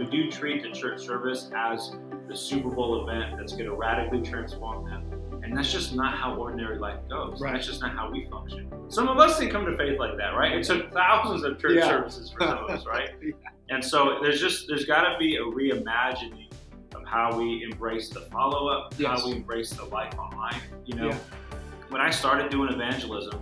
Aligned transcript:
we 0.00 0.06
do 0.06 0.30
treat 0.30 0.62
the 0.62 0.70
church 0.70 1.04
service 1.04 1.50
as 1.54 1.92
the 2.26 2.34
Super 2.34 2.70
Bowl 2.70 3.06
event 3.06 3.36
that's 3.36 3.52
going 3.52 3.66
to 3.66 3.74
radically 3.74 4.22
transform 4.22 4.88
them. 4.88 5.04
And 5.42 5.54
that's 5.54 5.70
just 5.70 5.94
not 5.94 6.14
how 6.16 6.36
ordinary 6.36 6.78
life 6.78 7.00
goes. 7.10 7.38
Right. 7.38 7.52
That's 7.52 7.66
just 7.66 7.82
not 7.82 7.92
how 7.94 8.10
we 8.10 8.24
function. 8.30 8.70
Some 8.88 9.08
of 9.08 9.18
us 9.18 9.38
didn't 9.38 9.52
come 9.52 9.66
to 9.66 9.76
faith 9.76 9.98
like 9.98 10.16
that, 10.16 10.30
right? 10.30 10.52
It 10.52 10.64
took 10.64 10.90
thousands 10.94 11.44
of 11.44 11.60
church 11.60 11.76
Yeah. 11.76 11.88
services 11.88 12.30
for 12.30 12.40
some 12.46 12.58
of 12.64 12.70
us, 12.70 12.86
right? 12.86 13.10
Yeah. 13.22 13.32
And 13.68 13.84
so 13.84 14.18
there's 14.22 14.40
just 14.40 14.66
there's 14.68 14.84
got 14.86 15.12
to 15.12 15.18
be 15.18 15.36
a 15.36 15.40
reimagining 15.42 16.50
of 16.94 17.04
how 17.06 17.36
we 17.38 17.62
embrace 17.62 18.08
the 18.08 18.20
follow 18.32 18.68
up, 18.68 18.94
Yes. 18.98 19.20
how 19.20 19.26
we 19.28 19.36
embrace 19.36 19.70
the 19.70 19.84
life 19.84 20.18
on 20.18 20.34
life. 20.36 20.62
You 20.86 20.94
know, 20.96 21.06
Yeah. 21.08 21.18
when 21.90 22.00
I 22.00 22.10
started 22.10 22.50
doing 22.50 22.72
evangelism, 22.72 23.38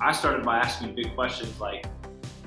I 0.00 0.12
started 0.12 0.44
by 0.44 0.58
asking 0.58 0.94
big 0.94 1.14
questions 1.14 1.58
like 1.58 1.86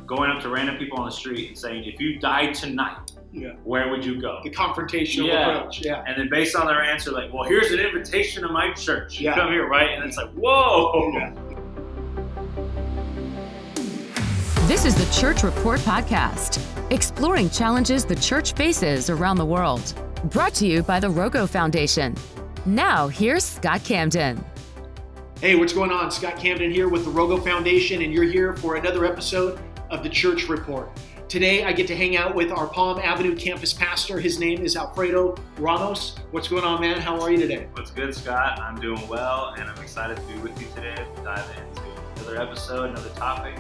going 0.06 0.30
up 0.30 0.40
to 0.44 0.50
random 0.50 0.78
people 0.78 1.00
on 1.00 1.06
the 1.08 1.12
street 1.12 1.48
and 1.50 1.58
saying, 1.58 1.84
"If 1.86 2.00
you 2.00 2.20
died 2.20 2.54
tonight, 2.54 3.12
Yeah. 3.36 3.50
where 3.64 3.90
would 3.90 4.06
you 4.06 4.20
go?" 4.22 4.40
The 4.44 4.50
confrontational 4.50 5.28
Yeah. 5.28 5.58
approach. 5.58 5.82
Yeah. 5.82 6.04
And 6.08 6.18
then 6.18 6.30
based 6.30 6.56
on 6.56 6.66
their 6.68 6.82
answer, 6.82 7.12
like, 7.12 7.34
"Well, 7.34 7.44
here's 7.44 7.72
an 7.72 7.80
invitation 7.80 8.44
to 8.44 8.50
my 8.50 8.72
church. 8.74 9.20
You 9.20 9.26
Yeah. 9.26 9.36
come 9.36 9.52
here, 9.52 9.68
right?" 9.68 9.90
And 9.92 10.04
it's 10.06 10.18
like, 10.18 10.32
"Whoa." 10.32 11.12
Yeah. 11.14 11.32
This 14.68 14.86
is 14.86 14.96
the 14.96 15.20
Church 15.20 15.44
Report 15.44 15.80
Podcast, 15.82 16.60
exploring 16.92 17.50
challenges 17.52 18.04
the 18.06 18.16
church 18.16 18.54
faces 18.54 19.10
around 19.12 19.38
the 19.38 19.46
world. 19.46 19.94
Brought 20.32 20.54
to 20.56 20.66
you 20.66 20.82
by 20.82 21.00
the 21.00 21.08
Rogo 21.08 21.48
Foundation. 21.48 22.16
Now, 22.66 23.08
here's 23.08 23.44
Scott 23.44 23.84
Camden. 23.84 24.44
Hey, 25.40 25.54
what's 25.56 25.74
going 25.74 25.92
on? 25.92 26.10
Scott 26.10 26.38
Camden 26.40 26.72
here 26.72 26.88
with 26.90 27.06
the 27.06 27.12
Rogo 27.12 27.44
Foundation, 27.44 28.02
and 28.02 28.12
you're 28.12 28.24
here 28.24 28.54
for 28.56 28.76
another 28.76 29.06
episode 29.06 29.60
of 29.92 30.02
the 30.02 30.10
Church 30.10 30.50
Report. 30.50 30.90
Today, 31.28 31.64
I 31.64 31.74
get 31.74 31.88
to 31.88 31.96
hang 31.96 32.16
out 32.16 32.36
with 32.36 32.52
our 32.52 32.68
Palm 32.68 33.00
Avenue 33.00 33.36
campus 33.36 33.74
pastor. 33.74 34.20
His 34.20 34.40
name 34.40 34.62
is 34.64 34.76
Alfredo 34.76 35.36
Ramos. 35.58 36.16
What's 36.30 36.48
going 36.48 36.64
on, 36.64 36.80
man? 36.80 37.02
How 37.02 37.20
are 37.20 37.32
you 37.32 37.38
today? 37.38 37.68
What's 37.74 37.90
good, 37.90 38.14
Scott? 38.14 38.60
I'm 38.62 38.80
doing 38.80 39.06
well, 39.08 39.56
and 39.58 39.68
I'm 39.68 39.82
excited 39.82 40.18
to 40.18 40.24
be 40.24 40.38
with 40.40 40.62
you 40.62 40.68
today 40.76 40.94
to 40.94 41.24
dive 41.24 41.50
into 41.50 41.82
another 42.22 42.40
episode, 42.40 42.92
another 42.92 43.10
topic. 43.16 43.58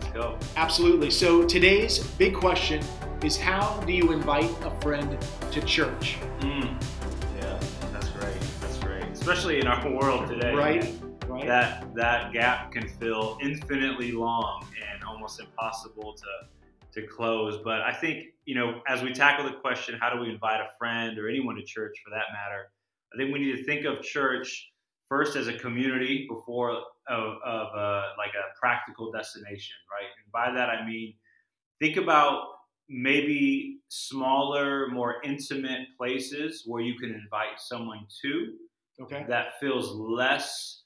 Let's 0.00 0.12
go. 0.14 0.38
Absolutely. 0.54 1.10
So, 1.10 1.44
today's 1.44 1.98
big 1.98 2.32
question 2.32 2.80
is 3.24 3.36
how 3.36 3.82
do 3.86 3.92
you 3.92 4.12
invite 4.12 4.50
a 4.62 4.70
friend 4.80 5.18
to 5.50 5.60
church? 5.62 6.16
Mm. 6.38 6.80
Yeah, 7.40 7.58
that's 7.92 8.08
great. 8.10 8.40
That's 8.60 8.78
great. 8.78 9.02
Especially 9.06 9.58
in 9.58 9.66
our 9.66 9.90
world 10.00 10.28
today. 10.28 10.54
Right? 10.54 10.94
Right? 11.26 11.46
That 11.46 11.92
that 11.96 12.32
gap 12.32 12.70
can 12.70 12.88
feel 12.88 13.36
infinitely 13.42 14.12
long 14.12 14.64
and 14.92 15.02
almost 15.02 15.40
impossible 15.40 16.12
to 16.14 16.26
to 16.92 17.06
close. 17.06 17.60
But 17.62 17.82
I 17.82 17.92
think 17.92 18.26
you 18.44 18.54
know, 18.54 18.80
as 18.88 19.02
we 19.02 19.12
tackle 19.12 19.44
the 19.44 19.56
question, 19.56 19.98
how 20.00 20.12
do 20.12 20.20
we 20.20 20.30
invite 20.30 20.60
a 20.60 20.68
friend 20.78 21.18
or 21.18 21.28
anyone 21.28 21.56
to 21.56 21.62
church 21.62 21.96
for 22.04 22.10
that 22.10 22.26
matter? 22.32 22.70
I 23.14 23.16
think 23.16 23.32
we 23.32 23.40
need 23.40 23.56
to 23.56 23.64
think 23.64 23.84
of 23.84 24.02
church 24.02 24.70
first 25.08 25.36
as 25.36 25.48
a 25.48 25.52
community 25.52 26.26
before 26.28 26.70
of, 26.70 27.36
of 27.44 27.66
uh, 27.76 28.02
like 28.16 28.30
a 28.34 28.58
practical 28.58 29.10
destination, 29.10 29.76
right? 29.90 30.08
And 30.24 30.32
by 30.32 30.52
that 30.52 30.70
I 30.70 30.86
mean 30.86 31.14
think 31.80 31.96
about 31.96 32.44
maybe 32.88 33.78
smaller, 33.88 34.88
more 34.88 35.16
intimate 35.24 35.88
places 35.96 36.64
where 36.66 36.82
you 36.82 36.98
can 36.98 37.10
invite 37.10 37.58
someone 37.58 38.06
to 38.22 38.52
okay. 39.02 39.24
that 39.28 39.58
feels 39.60 39.92
less 39.92 40.82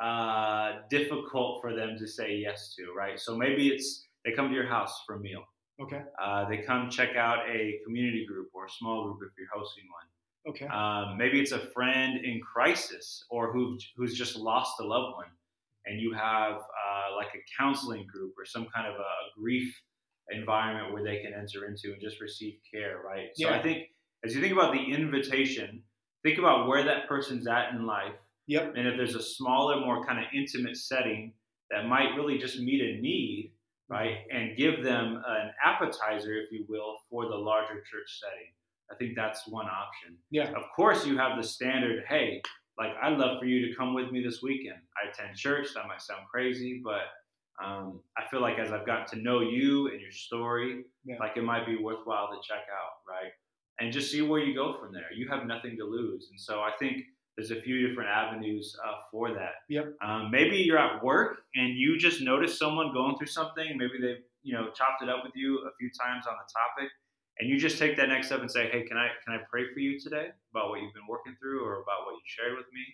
uh, 0.00 0.76
difficult 0.88 1.60
for 1.60 1.74
them 1.74 1.96
to 1.98 2.06
say 2.06 2.36
yes 2.36 2.74
to, 2.76 2.92
right? 2.96 3.18
So 3.18 3.36
maybe 3.36 3.68
it's 3.68 4.04
they 4.28 4.34
come 4.36 4.48
to 4.48 4.54
your 4.54 4.66
house 4.66 5.02
for 5.06 5.14
a 5.16 5.20
meal. 5.20 5.44
Okay. 5.80 6.02
Uh, 6.22 6.48
they 6.48 6.58
come 6.58 6.90
check 6.90 7.16
out 7.16 7.48
a 7.48 7.78
community 7.84 8.26
group 8.26 8.48
or 8.52 8.66
a 8.66 8.70
small 8.70 9.04
group 9.04 9.20
if 9.22 9.38
you're 9.38 9.48
hosting 9.54 9.84
one. 9.98 10.54
Okay. 10.54 10.66
Um, 10.66 11.16
maybe 11.16 11.40
it's 11.40 11.52
a 11.52 11.60
friend 11.72 12.24
in 12.24 12.40
crisis 12.40 13.24
or 13.30 13.52
who, 13.52 13.78
who's 13.96 14.14
just 14.14 14.36
lost 14.36 14.80
a 14.80 14.84
loved 14.84 15.14
one, 15.16 15.26
and 15.86 16.00
you 16.00 16.12
have 16.14 16.54
uh, 16.56 17.16
like 17.16 17.28
a 17.34 17.42
counseling 17.58 18.06
group 18.06 18.32
or 18.38 18.44
some 18.44 18.66
kind 18.74 18.86
of 18.86 18.94
a, 18.94 19.40
grief 19.40 19.72
environment 20.30 20.92
where 20.92 21.04
they 21.04 21.20
can 21.22 21.32
enter 21.32 21.66
into 21.66 21.92
and 21.92 22.02
just 22.02 22.20
receive 22.20 22.54
care, 22.72 23.00
right? 23.06 23.28
So 23.34 23.48
Yeah. 23.48 23.56
I 23.56 23.62
think 23.62 23.86
as 24.24 24.34
you 24.34 24.40
think 24.40 24.52
about 24.52 24.72
the 24.72 24.82
invitation, 24.92 25.82
think 26.24 26.38
about 26.38 26.66
where 26.66 26.84
that 26.84 27.08
person's 27.08 27.46
at 27.46 27.72
in 27.72 27.86
life, 27.86 28.14
Yep. 28.48 28.74
and 28.76 28.88
if 28.88 28.96
there's 28.96 29.14
a 29.14 29.22
smaller, 29.22 29.80
more 29.80 30.04
kind 30.04 30.18
of 30.18 30.24
intimate 30.34 30.76
setting 30.76 31.34
that 31.70 31.86
might 31.86 32.14
really 32.16 32.38
just 32.38 32.58
meet 32.58 32.80
a 32.80 33.00
need, 33.00 33.52
right, 33.88 34.18
and 34.32 34.56
give 34.56 34.82
them 34.82 35.22
an 35.26 35.50
appetizer, 35.64 36.36
if 36.40 36.50
you 36.52 36.64
will, 36.68 36.96
for 37.10 37.26
the 37.28 37.34
larger 37.36 37.76
church 37.90 38.20
setting. 38.20 38.48
I 38.90 38.94
think 38.96 39.16
that's 39.16 39.46
one 39.48 39.66
option. 39.66 40.16
Yeah. 40.30 40.50
Of 40.52 40.62
course, 40.74 41.06
you 41.06 41.18
have 41.18 41.36
the 41.36 41.46
standard, 41.46 42.04
hey, 42.08 42.40
like 42.78 42.92
I'd 43.02 43.18
love 43.18 43.38
for 43.38 43.44
you 43.44 43.66
to 43.68 43.74
come 43.76 43.92
with 43.94 44.10
me 44.12 44.22
this 44.22 44.40
weekend. 44.42 44.78
I 44.96 45.08
attend 45.10 45.36
church. 45.36 45.68
That 45.74 45.86
might 45.88 46.00
sound 46.00 46.22
crazy, 46.30 46.80
but 46.82 47.02
um, 47.62 48.00
I 48.16 48.24
feel 48.30 48.40
like 48.40 48.58
as 48.58 48.70
I've 48.72 48.86
gotten 48.86 49.06
to 49.18 49.22
know 49.22 49.40
you 49.40 49.88
and 49.88 50.00
your 50.00 50.12
story, 50.12 50.84
Yeah. 51.04 51.16
like 51.18 51.36
it 51.36 51.42
might 51.42 51.66
be 51.66 51.76
worthwhile 51.76 52.28
to 52.28 52.36
check 52.46 52.62
out, 52.72 52.92
right? 53.08 53.32
And 53.80 53.92
just 53.92 54.10
see 54.10 54.22
where 54.22 54.40
you 54.40 54.54
go 54.54 54.72
from 54.78 54.92
there. 54.92 55.12
You 55.14 55.28
have 55.28 55.44
nothing 55.46 55.76
to 55.76 55.84
lose, 55.84 56.28
and 56.30 56.40
so 56.40 56.60
I 56.60 56.70
think 56.78 57.02
there's 57.38 57.52
a 57.52 57.62
few 57.62 57.86
different 57.86 58.10
avenues 58.10 58.76
uh, 58.84 58.96
for 59.12 59.32
that. 59.32 59.62
Yep. 59.68 59.94
Um, 60.02 60.28
maybe 60.32 60.56
you're 60.56 60.76
at 60.76 61.04
work 61.04 61.42
and 61.54 61.78
you 61.78 61.96
just 61.96 62.20
notice 62.20 62.58
someone 62.58 62.92
going 62.92 63.16
through 63.16 63.28
something. 63.28 63.78
Maybe 63.78 63.92
they've 64.02 64.24
you 64.42 64.54
know 64.54 64.70
chopped 64.74 65.02
it 65.02 65.08
up 65.08 65.22
with 65.22 65.32
you 65.36 65.58
a 65.58 65.70
few 65.78 65.88
times 65.88 66.26
on 66.26 66.34
the 66.34 66.52
topic, 66.52 66.90
and 67.38 67.48
you 67.48 67.56
just 67.56 67.78
take 67.78 67.96
that 67.96 68.08
next 68.08 68.26
step 68.26 68.40
and 68.40 68.50
say, 68.50 68.68
"Hey, 68.70 68.82
can 68.82 68.96
I 68.96 69.10
can 69.24 69.38
I 69.38 69.38
pray 69.48 69.72
for 69.72 69.78
you 69.78 70.00
today 70.00 70.30
about 70.52 70.70
what 70.70 70.82
you've 70.82 70.92
been 70.94 71.06
working 71.08 71.36
through 71.40 71.64
or 71.64 71.74
about 71.74 72.06
what 72.06 72.14
you 72.14 72.26
shared 72.26 72.56
with 72.56 72.66
me?" 72.72 72.84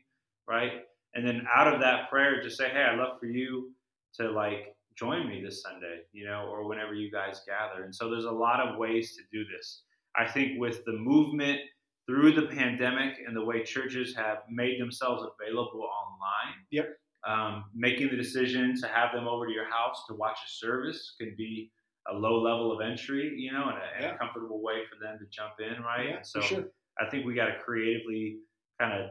Right? 0.47 0.83
And 1.15 1.27
then 1.27 1.47
out 1.55 1.73
of 1.73 1.81
that 1.81 2.11
prayer, 2.11 2.43
just 2.43 2.59
say, 2.59 2.69
"Hey, 2.69 2.83
I'd 2.83 2.99
love 2.99 3.19
for 3.19 3.27
you 3.27 3.73
to 4.17 4.31
like 4.31 4.77
join 4.95 5.27
me 5.27 5.43
this 5.43 5.63
Sunday, 5.63 6.03
you 6.13 6.27
know, 6.27 6.51
or 6.51 6.69
whenever 6.69 6.93
you 6.93 7.11
guys 7.11 7.41
gather." 7.47 7.85
And 7.85 7.95
so 7.95 8.11
there's 8.11 8.27
a 8.27 8.31
lot 8.31 8.61
of 8.61 8.77
ways 8.77 9.17
to 9.17 9.23
do 9.33 9.43
this. 9.49 9.85
I 10.17 10.27
think 10.27 10.61
with 10.61 10.85
the 10.85 10.93
movement 10.93 11.61
through 12.07 12.33
the 12.33 12.47
pandemic 12.49 13.15
and 13.27 13.35
the 13.37 13.45
way 13.45 13.63
churches 13.63 14.15
have 14.15 14.39
made 14.51 14.81
themselves 14.81 15.23
available 15.41 15.83
online. 15.83 16.55
Yep. 16.71 16.89
Um, 17.27 17.65
making 17.75 18.11
the 18.11 18.17
decision 18.17 18.75
to 18.83 18.87
have 18.89 19.13
them 19.15 19.27
over 19.27 19.47
to 19.47 19.53
your 19.53 19.69
house 19.71 20.05
to 20.09 20.15
watch 20.15 20.39
a 20.47 20.51
service 20.51 21.15
can 21.19 21.35
be 21.39 21.71
a 22.11 22.15
low 22.15 22.39
level 22.43 22.71
of 22.71 22.83
entry, 22.87 23.33
you 23.37 23.51
know, 23.51 23.69
and 23.71 23.79
a, 23.79 23.95
and 23.97 24.05
Yeah. 24.05 24.15
a 24.15 24.19
comfortable 24.19 24.63
way 24.63 24.83
for 24.91 25.03
them 25.03 25.19
to 25.19 25.25
jump 25.31 25.55
in, 25.59 25.83
right? 25.83 26.09
Yeah, 26.11 26.23
so 26.23 26.41
sure. 26.43 26.65
I 27.01 27.09
think 27.09 27.25
we 27.25 27.35
got 27.35 27.47
to 27.47 27.59
creatively 27.65 28.41
kind 28.79 28.93
of, 29.03 29.11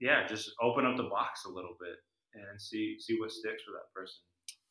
yeah, 0.00 0.26
just 0.26 0.50
open 0.60 0.84
up 0.84 0.96
the 0.96 1.04
box 1.04 1.44
a 1.44 1.48
little 1.48 1.76
bit 1.80 1.96
and 2.34 2.60
see 2.60 2.96
see 2.98 3.20
what 3.20 3.30
sticks 3.30 3.62
for 3.62 3.72
that 3.72 3.92
person. 3.94 4.16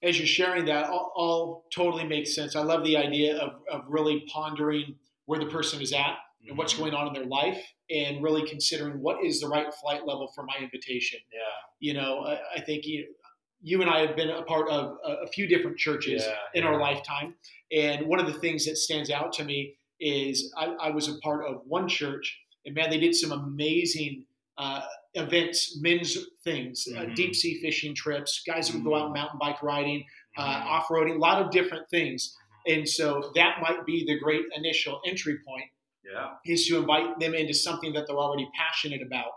as 0.04 0.18
you're 0.18 0.28
sharing 0.28 0.66
that, 0.66 0.90
all, 0.90 1.14
all 1.16 1.66
totally 1.74 2.04
makes 2.06 2.36
sense. 2.36 2.56
I 2.58 2.62
love 2.64 2.84
the 2.84 2.98
idea 2.98 3.38
of, 3.38 3.62
of 3.72 3.84
really 3.88 4.26
pondering 4.34 4.96
where 5.28 5.40
the 5.40 5.46
person 5.46 5.80
is 5.82 5.94
at 5.94 6.18
and 6.48 6.58
what's 6.58 6.74
Mhm. 6.74 6.80
going 6.80 6.94
on 6.94 7.08
in 7.08 7.14
their 7.14 7.26
life 7.26 7.62
and 7.90 8.24
really 8.24 8.48
considering 8.48 9.00
what 9.02 9.24
is 9.24 9.40
the 9.42 9.48
right 9.48 9.74
flight 9.76 10.06
level 10.06 10.28
for 10.34 10.44
my 10.44 10.56
invitation. 10.60 11.20
Yeah. 11.34 11.40
You 11.80 11.94
know, 11.94 12.22
I, 12.26 12.40
I 12.58 12.62
think 12.62 12.86
you, 12.86 13.14
you 13.62 13.82
and 13.82 13.90
I 13.90 14.06
have 14.06 14.16
been 14.16 14.30
a 14.30 14.44
part 14.44 14.70
of 14.70 14.98
a, 15.04 15.28
few 15.28 15.46
different 15.48 15.78
churches 15.78 16.24
Yeah, 16.26 16.36
in 16.54 16.64
yeah. 16.64 16.70
our 16.70 16.80
lifetime. 16.80 17.36
And 17.72 18.08
one 18.08 18.20
of 18.20 18.26
the 18.26 18.40
things 18.40 18.66
that 18.66 18.78
stands 18.78 19.10
out 19.12 19.34
to 19.34 19.44
me 19.44 19.76
is 20.00 20.52
I, 20.58 20.66
I 20.82 20.90
was 20.90 21.08
a 21.08 21.18
part 21.20 21.46
of 21.46 21.62
one 21.66 21.88
church, 21.88 22.40
and 22.66 22.74
man, 22.74 22.90
they 22.90 23.00
did 23.00 23.14
some 23.16 23.32
amazing 23.32 24.26
uh, 24.58 24.82
events, 25.14 25.80
men's 25.82 26.18
things, 26.44 26.88
uh, 26.96 27.02
Mhm. 27.02 27.16
deep 27.16 27.36
sea 27.36 27.60
fishing 27.62 27.96
trips, 27.96 28.44
guys 28.46 28.68
that 28.68 28.76
would 28.76 28.84
go 28.84 28.96
out 28.96 29.10
Mhm. 29.10 29.14
mountain 29.16 29.40
bike 29.40 29.62
riding, 29.64 30.04
uh, 30.38 30.44
Mhm. 30.62 30.66
off 30.66 30.88
roading, 30.88 31.16
a 31.16 31.20
lot 31.20 31.42
of 31.42 31.52
different 31.52 31.90
things. 31.90 32.36
And 32.68 32.88
so 32.88 33.32
that 33.36 33.60
might 33.62 33.86
be 33.86 34.06
the 34.06 34.20
great 34.20 34.46
initial 34.56 35.02
entry 35.06 35.40
point 35.48 35.70
yeah. 36.04 36.30
is 36.46 36.66
to 36.68 36.78
invite 36.78 37.20
them 37.20 37.34
into 37.34 37.54
something 37.54 37.94
that 37.94 38.06
they're 38.08 38.18
already 38.18 38.50
passionate 38.56 39.02
about 39.02 39.32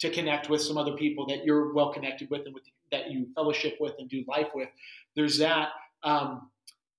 to 0.00 0.10
connect 0.10 0.48
with 0.48 0.62
some 0.62 0.78
other 0.78 0.92
people 0.92 1.26
that 1.26 1.44
you're 1.44 1.72
well 1.74 1.92
connected 1.92 2.30
with 2.30 2.42
and 2.46 2.54
with 2.54 2.64
that 2.90 3.10
you 3.10 3.26
fellowship 3.34 3.76
with 3.80 3.94
and 3.98 4.08
do 4.08 4.24
life 4.26 4.48
with. 4.54 4.68
There's 5.16 5.38
that. 5.38 5.70
Um, 6.02 6.50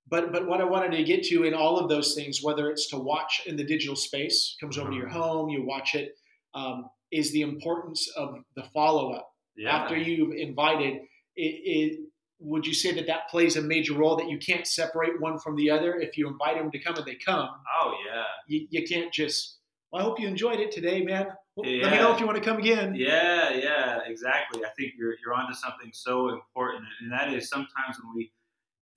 but 0.10 0.32
but 0.32 0.48
what 0.48 0.60
I 0.62 0.66
wanted 0.66 0.92
to 0.98 1.04
get 1.04 1.24
to 1.26 1.44
in 1.44 1.54
all 1.54 1.78
of 1.80 1.88
those 1.90 2.16
things, 2.16 2.44
whether 2.44 2.70
it's 2.70 2.90
to 2.90 2.98
watch 2.98 3.44
in 3.46 3.56
the 3.56 3.64
digital 3.64 3.96
space, 3.96 4.58
comes 4.60 4.78
over 4.78 4.90
to 4.90 4.96
your 4.96 5.08
home, 5.08 5.50
you 5.50 5.64
watch 5.64 5.96
it, 5.96 6.18
um, 6.54 6.90
is 7.12 7.32
the 7.32 7.42
importance 7.42 8.10
of 8.18 8.40
the 8.56 8.64
follow 8.74 9.14
up 9.14 9.34
Yeah. 9.56 9.76
after 9.76 9.98
you've 9.98 10.34
invited. 10.34 11.02
It, 11.36 11.42
it, 11.64 12.00
would 12.40 12.66
you 12.66 12.74
say 12.74 12.94
that 12.94 13.08
that 13.08 13.30
plays 13.30 13.58
a 13.58 13.62
major 13.62 13.94
role 13.94 14.16
that 14.16 14.30
you 14.30 14.38
can't 14.38 14.66
separate 14.66 15.20
one 15.20 15.40
from 15.40 15.56
the 15.56 15.70
other? 15.70 15.96
If 15.96 16.18
you 16.18 16.28
invite 16.28 16.58
them 16.58 16.72
to 16.72 16.80
come 16.80 16.96
and 16.96 17.06
they 17.06 17.16
come, 17.16 17.50
oh 17.82 17.94
yeah. 18.08 18.24
you, 18.48 18.68
you 18.70 18.88
can't 18.88 19.14
just 19.14 19.58
well, 19.92 20.02
I 20.02 20.06
hope 20.06 20.20
you 20.20 20.28
enjoyed 20.28 20.60
it 20.60 20.72
today, 20.72 21.02
man. 21.02 21.28
Well, 21.56 21.70
Let 21.70 21.92
me 21.92 21.98
know 21.98 22.14
if 22.14 22.20
you 22.20 22.26
want 22.26 22.38
to 22.38 22.44
come 22.44 22.58
again. 22.58 22.94
Yeah, 22.96 23.54
yeah, 23.54 24.00
exactly. 24.06 24.64
I 24.64 24.70
think 24.78 24.94
you're 24.98 25.16
you're 25.24 25.34
onto 25.34 25.54
something 25.54 25.90
so 25.92 26.30
important, 26.30 26.86
and 27.02 27.12
that 27.12 27.34
is 27.34 27.50
sometimes 27.50 27.98
when 28.02 28.16
we 28.16 28.32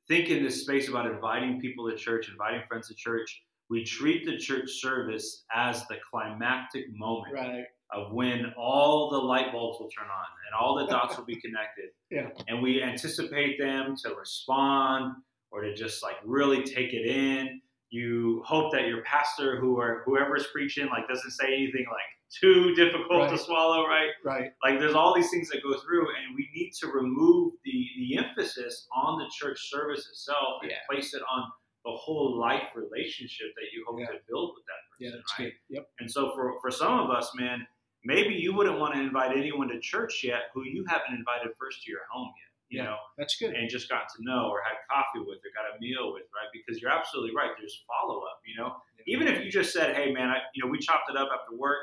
think 0.06 0.28
in 0.28 0.44
this 0.44 0.60
space 0.60 0.88
about 0.88 1.06
inviting 1.06 1.60
people 1.60 1.90
to 1.90 1.96
church, 1.96 2.28
inviting 2.28 2.62
friends 2.68 2.88
to 2.88 2.94
church, 2.94 3.42
we 3.70 3.84
treat 3.84 4.26
the 4.26 4.36
church 4.36 4.70
service 4.80 5.44
as 5.54 5.86
the 5.88 5.96
climactic 6.10 6.84
moment 6.92 7.34
Right. 7.34 7.64
Of 7.94 8.12
when 8.12 8.52
all 8.56 9.10
the 9.10 9.18
light 9.18 9.52
bulbs 9.52 9.78
will 9.80 9.88
turn 9.88 10.06
on 10.06 10.24
and 10.46 10.54
all 10.60 10.74
the 10.76 10.86
dots 10.86 11.16
will 11.16 11.24
be 11.24 11.36
connected. 11.40 11.90
Yeah. 12.10 12.28
And 12.48 12.62
we 12.62 12.82
anticipate 12.82 13.58
them 13.58 13.94
to 14.04 14.14
respond 14.14 15.14
or 15.50 15.62
to 15.62 15.74
just 15.74 16.02
like 16.02 16.16
really 16.24 16.62
take 16.64 16.92
it 16.92 17.06
in. 17.06 17.60
You 17.90 18.42
hope 18.46 18.72
that 18.72 18.86
your 18.86 19.02
pastor 19.02 19.60
who 19.60 19.76
or 19.78 20.02
whoever's 20.06 20.46
preaching 20.52 20.86
like 20.86 21.06
doesn't 21.08 21.30
say 21.32 21.46
anything 21.48 21.84
like 21.90 22.00
too 22.40 22.74
difficult 22.74 23.28
to 23.28 23.36
swallow, 23.36 23.86
right? 23.86 24.08
Right. 24.24 24.52
Like 24.64 24.78
there's 24.80 24.94
all 24.94 25.14
these 25.14 25.28
things 25.30 25.50
that 25.50 25.62
go 25.62 25.78
through 25.80 26.06
and 26.08 26.34
we 26.34 26.48
need 26.54 26.72
to 26.80 26.86
remove 26.86 27.52
the 27.66 27.86
the 27.98 28.16
emphasis 28.16 28.86
on 28.96 29.18
the 29.18 29.26
church 29.38 29.58
service 29.70 30.08
itself 30.10 30.62
and 30.62 30.70
Yeah. 30.70 30.78
place 30.90 31.12
it 31.12 31.20
on 31.30 31.42
the 31.84 31.90
whole 31.90 32.38
life 32.38 32.68
relationship 32.74 33.48
that 33.56 33.66
you 33.74 33.84
hope 33.86 34.00
Yeah. 34.00 34.06
to 34.06 34.18
build 34.26 34.54
with 34.56 34.64
that 34.64 35.04
Yeah, 35.04 35.08
person, 35.10 35.18
that's 35.18 35.38
right? 35.40 35.44
good. 35.68 35.76
Yep. 35.76 35.88
And 35.98 36.10
so 36.10 36.32
for, 36.34 36.54
for 36.62 36.70
some 36.70 36.98
of 36.98 37.10
us, 37.10 37.30
man, 37.34 37.66
maybe 38.04 38.34
you 38.34 38.54
wouldn't 38.54 38.78
want 38.78 38.94
to 38.94 39.00
invite 39.00 39.36
anyone 39.36 39.68
to 39.68 39.78
church 39.80 40.22
yet 40.24 40.50
who 40.54 40.64
you 40.64 40.84
haven't 40.88 41.14
invited 41.14 41.52
first 41.58 41.82
to 41.84 41.90
your 41.90 42.00
home 42.10 42.32
yet, 42.36 42.50
you 42.68 42.78
Yeah. 42.78 42.90
know, 42.90 42.96
That's 43.16 43.36
good. 43.36 43.54
and 43.54 43.68
just 43.70 43.88
got 43.88 44.08
to 44.16 44.22
know 44.24 44.48
or 44.50 44.60
had 44.62 44.76
coffee 44.90 45.20
with 45.20 45.38
or 45.38 45.50
got 45.54 45.76
a 45.76 45.80
meal 45.80 46.12
with, 46.12 46.24
right? 46.34 46.48
Because 46.52 46.80
you're 46.82 46.90
absolutely 46.90 47.34
right. 47.34 47.50
There's 47.58 47.82
follow 47.86 48.20
up, 48.22 48.40
you 48.44 48.56
know. 48.56 48.76
Even 49.06 49.26
if 49.28 49.44
you 49.44 49.50
just 49.50 49.72
said, 49.72 49.96
hey, 49.96 50.12
man, 50.12 50.28
I, 50.30 50.38
you 50.54 50.64
know, 50.64 50.70
we 50.70 50.78
chopped 50.78 51.10
it 51.10 51.16
up 51.16 51.28
after 51.32 51.56
work. 51.56 51.78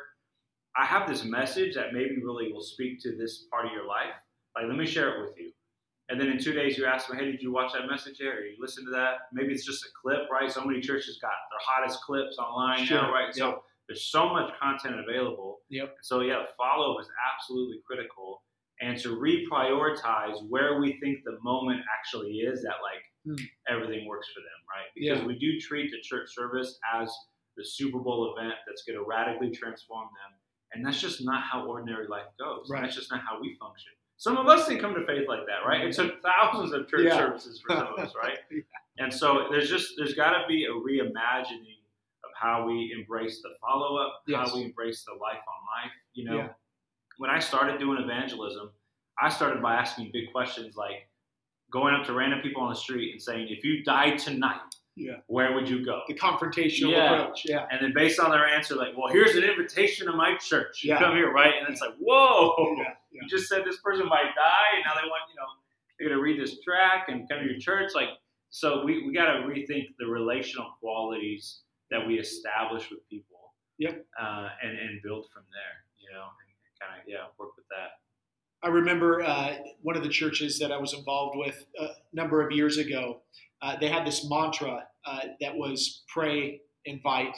I 0.77 0.85
have 0.85 1.07
this 1.09 1.23
message 1.25 1.75
that 1.75 1.93
maybe 1.93 2.17
really 2.23 2.51
will 2.53 2.61
speak 2.63 3.01
to 3.01 3.15
this 3.17 3.45
part 3.51 3.65
of 3.65 3.71
your 3.73 3.85
life. 3.85 4.15
Like, 4.55 4.65
let 4.67 4.77
me 4.77 4.85
share 4.85 5.15
it 5.17 5.21
with 5.21 5.37
you. 5.37 5.51
And 6.07 6.19
then 6.19 6.29
in 6.29 6.39
two 6.39 6.53
days, 6.53 6.77
you 6.77 6.85
ask 6.85 7.09
me, 7.11 7.17
hey, 7.19 7.31
did 7.31 7.41
you 7.41 7.51
watch 7.51 7.73
that 7.73 7.87
message 7.87 8.17
yet? 8.19 8.33
Or 8.35 8.45
you 8.45 8.55
listen 8.59 8.83
to 8.85 8.91
that? 8.91 9.17
Maybe 9.33 9.53
it's 9.53 9.65
just 9.65 9.83
a 9.85 9.89
clip, 10.01 10.29
right? 10.31 10.49
So 10.51 10.63
many 10.65 10.79
churches 10.79 11.19
got 11.21 11.31
their 11.51 11.59
hottest 11.61 12.01
clips 12.01 12.37
online 12.39 12.83
Sure. 12.85 13.01
now, 13.01 13.11
right? 13.13 13.33
So 13.35 13.63
there's 13.89 14.05
so 14.05 14.29
much 14.29 14.53
content 14.61 14.95
available. 14.99 15.59
Yep. 15.69 15.97
So 16.03 16.21
yeah, 16.21 16.45
follow 16.55 16.99
is 16.99 17.07
absolutely 17.33 17.79
critical, 17.85 18.43
and 18.79 18.97
to 18.99 19.09
reprioritize 19.17 20.47
where 20.47 20.79
we 20.79 20.99
think 21.01 21.19
the 21.25 21.37
moment 21.43 21.81
actually 21.97 22.37
is 22.37 22.61
that 22.63 22.75
like 22.81 23.03
Hmm. 23.25 23.35
everything 23.67 24.07
works 24.07 24.29
for 24.33 24.39
them, 24.39 24.59
right? 24.73 24.87
Because 24.95 25.19
Yeah. 25.19 25.25
we 25.27 25.37
do 25.37 25.59
treat 25.59 25.91
the 25.91 25.99
church 26.01 26.29
service 26.33 26.79
as 26.93 27.13
the 27.57 27.65
Super 27.65 27.99
Bowl 27.99 28.33
event 28.37 28.53
that's 28.65 28.83
going 28.83 28.97
to 28.97 29.03
radically 29.03 29.51
transform 29.51 30.07
them, 30.07 30.39
and 30.71 30.85
that's 30.85 31.01
just 31.01 31.21
not 31.25 31.43
how 31.43 31.65
ordinary 31.67 32.07
life 32.07 32.27
goes. 32.39 32.69
Right. 32.69 32.81
That's 32.83 32.95
just 32.95 33.11
not 33.11 33.19
how 33.21 33.37
we 33.41 33.55
function. 33.55 33.91
Some 34.15 34.37
of 34.37 34.47
us 34.47 34.67
didn't 34.67 34.79
come 34.81 34.95
to 34.95 35.05
faith 35.05 35.27
like 35.27 35.45
that, 35.47 35.65
right? 35.67 35.85
It 35.87 35.93
took 35.93 36.21
thousands 36.21 36.71
of 36.71 36.87
church 36.89 37.05
Yeah. 37.07 37.17
services 37.17 37.59
for 37.59 37.75
some 37.75 37.87
of 37.87 37.99
us, 37.99 38.15
right? 38.15 38.39
Yeah. 38.51 38.61
And 38.99 39.13
so 39.13 39.47
there's 39.51 39.69
just 39.69 39.95
there's 39.97 40.13
got 40.13 40.39
to 40.41 40.47
be 40.47 40.65
a 40.65 40.69
reimagining 40.71 41.78
how 42.39 42.65
we 42.65 42.93
embrace 42.97 43.41
the 43.41 43.49
follow 43.61 43.97
up, 43.97 44.23
Yes. 44.27 44.49
how 44.49 44.55
we 44.55 44.63
embrace 44.65 45.03
the 45.03 45.13
life 45.13 45.41
on 45.47 45.83
life. 45.83 45.91
You 46.13 46.25
know, 46.25 46.35
Yeah. 46.37 46.49
when 47.17 47.29
I 47.29 47.39
started 47.39 47.79
doing 47.79 48.01
evangelism, 48.01 48.71
I 49.21 49.29
started 49.29 49.61
by 49.61 49.75
asking 49.75 50.11
big 50.11 50.31
questions 50.31 50.75
like 50.77 51.09
going 51.71 51.93
up 51.93 52.05
to 52.07 52.13
random 52.13 52.41
people 52.41 52.61
on 52.61 52.69
the 52.69 52.75
street 52.75 53.11
and 53.11 53.21
saying, 53.21 53.49
"If 53.49 53.63
you 53.63 53.83
died 53.83 54.17
tonight, 54.17 54.61
Yeah. 54.95 55.17
where 55.27 55.51
would 55.53 55.69
you 55.69 55.83
go?" 55.83 56.01
The 56.07 56.13
confrontational 56.15 56.91
Yeah. 56.91 57.13
approach. 57.21 57.45
Yeah. 57.45 57.67
And 57.69 57.81
then 57.83 57.93
based 57.93 58.19
on 58.19 58.31
their 58.31 58.45
answer, 58.47 58.75
like, 58.75 58.95
"Well, 58.97 59.09
here's 59.11 59.35
an 59.35 59.43
invitation 59.43 60.07
to 60.07 60.13
my 60.13 60.35
church. 60.37 60.83
You 60.83 60.93
Yeah. 60.93 60.99
come 60.99 61.15
here, 61.15 61.31
right?" 61.31 61.53
And 61.55 61.67
it's 61.67 61.81
like, 61.81 61.95
"Whoa." 61.97 62.55
You 63.11 63.27
just 63.27 63.49
said 63.49 63.65
this 63.65 63.81
person 63.81 64.07
might 64.07 64.33
die, 64.35 64.67
and 64.75 64.83
now 64.85 64.93
they 64.93 65.07
want, 65.09 65.23
you 65.29 65.35
know, 65.35 65.47
they're 65.97 66.07
going 66.07 66.17
to 66.17 66.23
read 66.23 66.39
this 66.39 66.61
track 66.61 67.09
and 67.09 67.27
come 67.27 67.39
to 67.39 67.45
your 67.45 67.59
church. 67.59 67.91
Like, 67.95 68.09
so 68.51 68.83
we, 68.85 69.03
we 69.05 69.11
got 69.13 69.33
to 69.33 69.39
rethink 69.41 69.95
the 69.97 70.05
relational 70.05 70.71
qualities 70.79 71.63
that 71.91 72.05
we 72.05 72.19
establish 72.19 72.89
with 72.89 73.07
people. 73.09 73.53
Yep. 73.77 74.05
Uh, 74.21 74.49
and, 74.61 74.77
and 74.77 75.01
build 75.03 75.27
from 75.33 75.43
there, 75.51 75.75
you 75.99 76.13
know, 76.13 76.23
and 76.23 76.79
kind 76.89 77.01
of, 77.01 77.07
yeah, 77.07 77.25
work 77.39 77.55
with 77.55 77.65
that. 77.69 77.91
I 78.61 78.67
remember 78.69 79.23
uh, 79.23 79.55
one 79.81 79.95
of 79.95 80.03
the 80.03 80.09
churches 80.09 80.59
that 80.59 80.71
I 80.71 80.77
was 80.77 80.93
involved 80.93 81.37
with 81.37 81.65
a 81.79 81.87
number 82.13 82.45
of 82.45 82.51
years 82.51 82.77
ago. 82.77 83.21
Uh, 83.61 83.77
they 83.79 83.87
had 83.87 84.05
this 84.05 84.29
mantra 84.29 84.83
uh, 85.05 85.19
that 85.39 85.55
was 85.55 86.03
pray, 86.13 86.59
invite, 86.85 87.35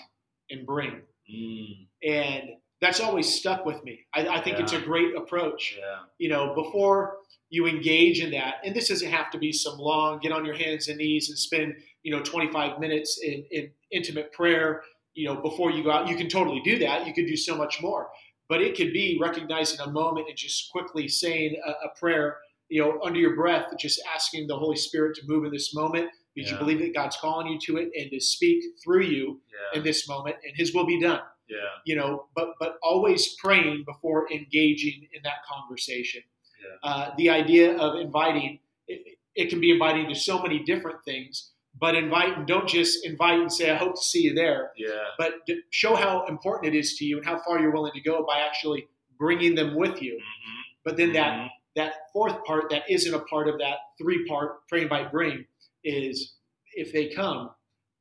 and 0.50 0.66
bring. 0.66 1.02
Mm, 1.32 1.88
And 2.04 2.50
that's 2.82 3.00
always 3.00 3.32
stuck 3.32 3.66
with 3.66 3.84
me. 3.84 4.00
I, 4.16 4.28
I 4.28 4.42
think 4.42 4.60
it's 4.60 4.74
a 4.74 4.82
great 4.82 5.16
approach. 5.16 5.78
yeah. 5.80 6.00
You 6.18 6.30
know, 6.30 6.56
before 6.56 7.18
you 7.52 7.68
engage 7.68 8.20
in 8.20 8.32
that, 8.32 8.56
and 8.66 8.76
this 8.76 8.90
doesn't 8.90 9.12
have 9.12 9.30
to 9.32 9.38
be 9.38 9.52
some 9.52 9.78
long, 9.78 10.20
get 10.20 10.32
on 10.32 10.44
your 10.44 10.56
hands 10.56 10.88
and 10.88 10.98
knees 10.98 11.30
and 11.30 11.38
spend, 11.38 11.76
you 12.02 12.16
know, 12.16 12.24
25 12.24 12.80
minutes 12.80 13.20
in, 13.22 13.44
in 13.52 13.70
intimate 13.92 14.32
prayer, 14.34 14.82
you 15.14 15.28
know, 15.28 15.36
before 15.42 15.72
you 15.72 15.84
go 15.84 15.92
out. 15.92 16.08
You 16.08 16.16
can 16.16 16.30
totally 16.30 16.62
do 16.62 16.80
that. 16.80 17.06
You 17.08 17.14
could 17.14 17.28
do 17.28 17.38
so 17.38 17.56
much 17.56 17.82
more. 17.82 18.10
But 18.50 18.62
it 18.62 18.76
could 18.76 18.92
be 18.94 19.18
recognizing 19.22 19.80
a 19.80 19.90
moment 19.90 20.28
and 20.28 20.38
just 20.38 20.72
quickly 20.72 21.08
saying 21.08 21.56
a, 21.66 21.72
a 21.88 21.90
prayer, 22.00 22.38
you 22.70 22.82
know, 22.82 23.00
under 23.04 23.20
your 23.20 23.36
breath, 23.36 23.66
just 23.80 24.02
asking 24.14 24.48
the 24.48 24.58
Holy 24.58 24.76
Spirit 24.78 25.16
to 25.18 25.22
move 25.26 25.46
in 25.46 25.52
this 25.52 25.74
moment 25.74 26.10
because 26.36 26.52
you 26.52 26.58
believe 26.58 26.80
that 26.80 26.94
God's 26.94 27.18
calling 27.18 27.48
you 27.48 27.60
to 27.60 27.78
it 27.78 27.90
and 27.96 28.10
to 28.12 28.20
speak 28.20 28.64
through 28.84 29.04
you 29.04 29.42
Yeah. 29.74 29.80
in 29.80 29.84
this 29.84 30.08
moment 30.08 30.38
and 30.46 30.54
His 30.56 30.74
will 30.74 30.86
be 30.86 31.00
done 31.00 31.22
Yeah. 31.50 31.58
you 31.86 31.96
know, 31.98 32.28
but 32.36 32.54
but 32.60 32.78
always 32.82 33.36
praying 33.36 33.84
before 33.86 34.32
engaging 34.32 35.08
in 35.14 35.22
that 35.24 35.44
conversation. 35.50 36.22
Yeah. 36.62 36.90
Uh, 36.90 37.16
the 37.18 37.30
idea 37.30 37.78
of 37.78 38.00
inviting 38.00 38.60
it, 38.88 39.18
it 39.36 39.50
can 39.50 39.60
be 39.60 39.72
inviting 39.72 40.08
to 40.10 40.16
so 40.16 40.42
many 40.42 40.60
different 40.64 41.04
things, 41.06 41.51
but 41.82 41.96
invite 41.96 42.38
and 42.38 42.48
don't 42.48 42.70
just 42.70 43.04
invite 43.06 43.40
and 43.40 43.52
say 43.52 43.72
I 43.72 43.76
hope 43.76 43.96
to 43.96 44.02
see 44.02 44.22
you 44.22 44.34
there, 44.34 44.72
Yeah. 44.78 44.90
but 45.18 45.34
show 45.72 45.96
how 45.96 46.26
important 46.28 46.74
it 46.74 46.78
is 46.78 46.96
to 47.00 47.06
you 47.06 47.18
and 47.18 47.26
how 47.26 47.40
far 47.40 47.60
you're 47.60 47.72
willing 47.74 47.92
to 47.94 48.02
go 48.02 48.24
by 48.24 48.40
actually 48.40 48.88
bringing 49.18 49.56
them 49.56 49.76
with 49.76 50.02
you. 50.02 50.14
Mhm. 50.16 50.62
But 50.84 50.96
then 50.96 51.12
that 51.14 51.34
Mhm. 51.34 51.50
that 51.76 52.12
fourth 52.14 52.44
part 52.46 52.70
that 52.70 52.84
isn't 52.90 53.14
a 53.14 53.20
part 53.26 53.48
of 53.50 53.58
that 53.60 53.78
three 53.98 54.26
part 54.28 54.68
pray 54.68 54.82
invite 54.84 55.12
bring 55.12 55.46
is 55.84 56.36
if 56.74 56.92
they 56.94 57.08
come, 57.08 57.50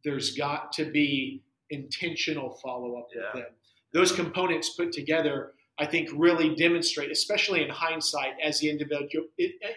there's 0.05 0.37
got 0.37 0.73
to 0.73 0.85
be 0.85 1.41
intentional 1.71 2.51
follow 2.63 2.97
up 2.99 3.09
Yeah. 3.15 3.33
with 3.33 3.45
them. 3.45 3.55
Those 3.93 4.13
components 4.13 4.71
put 4.71 4.93
together, 4.93 5.55
I 5.81 5.87
think, 5.87 6.11
really 6.15 6.55
demonstrate, 6.55 7.11
especially 7.11 7.63
in 7.63 7.71
hindsight, 7.71 8.35
as 8.45 8.61
the 8.61 8.69
individual 8.69 9.25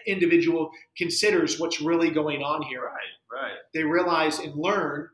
individual 0.06 0.70
considers 0.98 1.58
what's 1.58 1.80
really 1.80 2.10
going 2.10 2.42
on 2.42 2.62
here. 2.62 2.82
Right. 2.82 3.42
Right. 3.42 3.56
They 3.72 3.82
realize 3.84 4.38
and 4.38 4.54
learn 4.54 5.08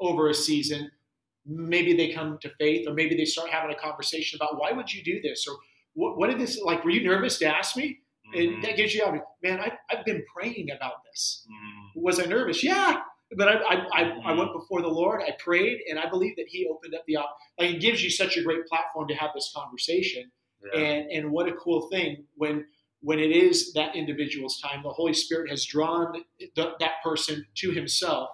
over 0.00 0.28
a 0.30 0.34
season. 0.34 0.90
Maybe 1.46 1.94
they 1.94 2.08
come 2.12 2.38
to 2.40 2.50
faith, 2.58 2.88
or 2.88 2.94
maybe 2.94 3.14
they 3.16 3.26
start 3.26 3.50
having 3.50 3.70
a 3.70 3.78
conversation 3.78 4.38
about 4.38 4.58
why 4.58 4.72
would 4.72 4.90
you 4.92 5.04
do 5.04 5.20
this, 5.20 5.46
or 5.46 5.56
what, 5.92 6.16
what 6.16 6.30
did 6.30 6.38
this 6.40 6.58
like? 6.60 6.82
Were 6.84 6.90
you 6.90 7.04
nervous 7.04 7.38
to 7.40 7.46
ask 7.46 7.76
me? 7.76 7.98
Mhm. 8.34 8.54
And 8.54 8.64
that 8.64 8.76
gives 8.76 8.94
you, 8.94 9.04
out 9.04 9.14
man, 9.42 9.60
I, 9.60 9.72
I've 9.90 10.04
been 10.06 10.24
praying 10.34 10.70
about 10.70 11.04
this. 11.04 11.46
Mhm. 11.50 12.02
Was 12.02 12.18
I 12.18 12.24
nervous? 12.24 12.64
Yeah. 12.64 13.02
But 13.36 13.48
I, 13.48 13.54
I, 13.54 13.74
I, 13.92 14.02
I 14.26 14.32
went 14.32 14.52
before 14.52 14.82
the 14.82 14.88
Lord, 14.88 15.22
I 15.22 15.32
prayed, 15.38 15.80
and 15.88 15.98
I 15.98 16.08
believe 16.08 16.36
that 16.36 16.46
He 16.48 16.66
opened 16.68 16.94
up 16.94 17.02
the 17.06 17.16
op- 17.16 17.36
like 17.58 17.70
it 17.74 17.80
gives 17.80 18.02
you 18.02 18.10
such 18.10 18.36
a 18.36 18.42
great 18.42 18.66
platform 18.66 19.08
to 19.08 19.14
have 19.14 19.30
this 19.34 19.52
conversation. 19.54 20.30
Yeah. 20.72 20.80
And 20.80 21.10
and 21.10 21.30
what 21.30 21.48
a 21.48 21.52
cool 21.52 21.88
thing 21.90 22.24
when 22.36 22.66
when 23.00 23.18
it 23.18 23.30
is 23.32 23.72
that 23.74 23.94
individual's 23.94 24.58
time, 24.60 24.82
the 24.82 24.88
Holy 24.90 25.12
Spirit 25.12 25.50
has 25.50 25.64
drawn 25.66 26.22
th- 26.38 26.50
that 26.56 26.92
person 27.02 27.44
to 27.56 27.70
Himself 27.70 28.30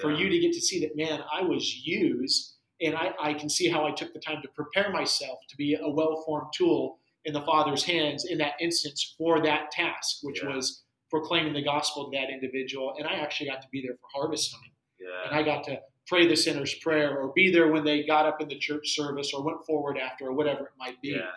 for 0.00 0.12
you 0.12 0.28
to 0.28 0.38
get 0.38 0.52
to 0.52 0.60
see 0.60 0.80
that 0.80 0.94
man, 0.96 1.20
I 1.32 1.42
was 1.42 1.86
used, 1.86 2.54
and 2.82 2.94
I, 2.94 3.12
I 3.20 3.34
can 3.34 3.48
see 3.48 3.68
how 3.68 3.86
I 3.86 3.92
took 3.92 4.12
the 4.12 4.20
time 4.20 4.42
to 4.42 4.48
prepare 4.48 4.90
myself 4.90 5.38
to 5.48 5.56
be 5.56 5.74
a 5.74 5.88
well-formed 5.88 6.52
tool 6.54 6.98
in 7.24 7.32
the 7.32 7.40
Father's 7.42 7.82
hands 7.82 8.24
in 8.26 8.38
that 8.38 8.52
instance 8.60 9.14
for 9.18 9.42
that 9.42 9.70
task, 9.70 10.18
which 10.22 10.42
Yeah. 10.42 10.54
was 10.54 10.82
proclaiming 11.10 11.52
the 11.52 11.62
gospel 11.62 12.10
to 12.10 12.16
that 12.16 12.30
individual. 12.30 12.94
And 12.98 13.06
I 13.06 13.14
actually 13.14 13.48
got 13.50 13.62
to 13.62 13.68
be 13.70 13.82
there 13.82 13.96
for 13.96 14.08
harvest 14.20 14.52
time, 14.52 14.70
and 15.26 15.34
I 15.34 15.42
got 15.42 15.64
to 15.64 15.80
pray 16.06 16.26
the 16.26 16.36
sinner's 16.36 16.74
prayer 16.74 17.18
or 17.18 17.32
be 17.34 17.50
there 17.50 17.70
when 17.72 17.84
they 17.84 18.04
got 18.04 18.26
up 18.26 18.40
in 18.40 18.48
the 18.48 18.58
church 18.58 18.94
service 18.94 19.32
or 19.34 19.42
went 19.44 19.64
forward 19.66 19.98
after 19.98 20.26
or 20.26 20.32
whatever 20.32 20.66
it 20.66 20.72
might 20.78 21.00
be. 21.02 21.08
Yeah. 21.10 21.30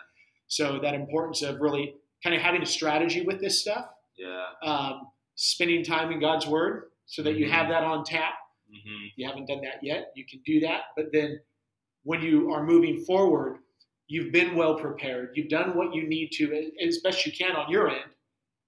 So 0.46 0.78
that 0.80 0.94
importance 0.94 1.42
of 1.42 1.60
really 1.60 1.94
kind 2.22 2.36
of 2.36 2.42
having 2.42 2.62
a 2.62 2.66
strategy 2.66 3.22
with 3.22 3.40
this 3.40 3.60
stuff, 3.60 3.88
Yeah. 4.16 4.46
um, 4.62 5.10
spending 5.34 5.82
time 5.82 6.12
in 6.12 6.20
God's 6.20 6.46
Word 6.46 6.90
so 7.06 7.22
that 7.22 7.34
you 7.34 7.46
Mhm. 7.46 7.50
have 7.50 7.68
that 7.68 7.82
on 7.82 8.04
tap 8.04 8.34
Mhm. 8.72 9.06
if 9.08 9.12
you 9.18 9.26
haven't 9.26 9.46
done 9.46 9.60
that 9.62 9.82
yet, 9.82 10.12
you 10.14 10.24
can 10.24 10.40
do 10.42 10.60
that. 10.60 10.86
But 10.96 11.10
then 11.12 11.40
when 12.04 12.22
you 12.22 12.52
are 12.52 12.62
moving 12.64 12.98
forward, 13.04 13.58
you've 14.06 14.30
been 14.32 14.54
well 14.54 14.76
prepared. 14.78 15.36
You've 15.36 15.48
done 15.48 15.74
what 15.76 15.94
you 15.94 16.04
need 16.06 16.30
to 16.32 16.72
as 16.80 16.98
best 16.98 17.26
you 17.26 17.32
can 17.32 17.56
on 17.56 17.70
your 17.70 17.88
end. 17.88 18.14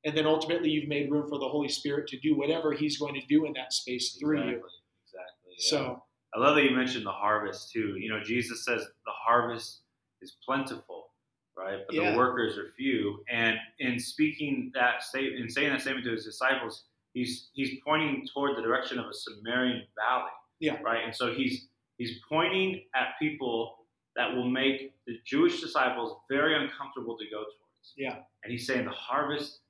And 0.04 0.16
then 0.16 0.26
ultimately, 0.26 0.70
you've 0.70 0.88
made 0.88 1.10
room 1.10 1.28
for 1.28 1.38
the 1.38 1.48
Holy 1.48 1.68
Spirit 1.68 2.08
to 2.08 2.18
do 2.18 2.36
whatever 2.36 2.72
He's 2.72 2.98
going 2.98 3.14
to 3.14 3.26
do 3.26 3.44
in 3.46 3.52
that 3.54 3.72
space 3.72 4.16
through 4.20 4.38
exactly. 4.38 4.52
you. 4.52 4.66
Exactly. 5.06 5.52
yeah. 5.58 5.70
So, 5.70 6.02
I 6.34 6.38
love 6.40 6.56
that 6.56 6.64
you 6.64 6.70
mentioned 6.74 7.04
the 7.06 7.10
harvest 7.12 7.70
too. 7.72 7.96
You 7.98 8.08
know, 8.10 8.22
Jesus 8.22 8.64
says 8.64 8.80
the 8.80 9.12
harvest 9.12 9.80
is 10.22 10.36
plentiful, 10.44 11.08
right? 11.56 11.80
But 11.86 11.94
Yeah. 11.94 12.12
the 12.12 12.16
workers 12.16 12.56
are 12.58 12.68
few. 12.76 13.22
And 13.30 13.56
in 13.80 13.98
speaking 14.00 14.70
that 14.74 15.02
state, 15.02 15.34
in 15.34 15.48
saying 15.50 15.70
that 15.70 15.82
statement 15.82 16.06
to 16.06 16.12
his 16.12 16.24
disciples, 16.24 16.84
he's 17.12 17.50
he's 17.52 17.78
pointing 17.86 18.26
toward 18.32 18.56
the 18.56 18.62
direction 18.62 18.98
of 18.98 19.06
a 19.06 19.10
Samarian 19.10 19.82
valley. 19.94 20.30
Yeah. 20.58 20.80
Right. 20.82 21.04
And 21.04 21.14
so 21.14 21.32
he's 21.34 21.68
He's 21.98 22.18
pointing 22.28 22.82
at 22.96 23.08
people 23.20 23.76
that 24.16 24.34
will 24.34 24.48
make 24.48 24.92
the 25.06 25.18
Jewish 25.24 25.60
disciples 25.60 26.16
very 26.28 26.56
uncomfortable 26.56 27.16
to 27.18 27.24
go 27.26 27.36
towards. 27.42 27.92
Yeah. 27.96 28.16
And 28.42 28.50
he's 28.50 28.66
saying 28.66 28.86
the 28.86 28.90
harvest 28.90 29.60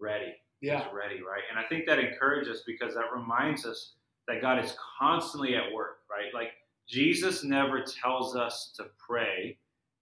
ready. 0.00 0.32
Yeah. 0.60 0.82
It's 0.84 0.94
ready, 0.94 1.16
right? 1.22 1.42
And 1.50 1.58
I 1.58 1.64
think 1.68 1.86
that 1.86 1.98
encourages 1.98 2.58
us 2.58 2.62
because 2.66 2.94
that 2.94 3.06
reminds 3.14 3.64
us 3.64 3.94
that 4.28 4.40
God 4.42 4.62
is 4.64 4.74
constantly 4.98 5.56
at 5.56 5.72
work, 5.72 5.98
right? 6.10 6.32
Like 6.34 6.50
Jesus 6.88 7.42
never 7.44 7.82
tells 7.82 8.36
us 8.36 8.72
to 8.76 8.86
pray 9.06 9.58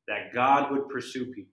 that 0.08 0.32
God 0.34 0.70
would 0.72 0.88
pursue 0.88 1.26
people. 1.26 1.52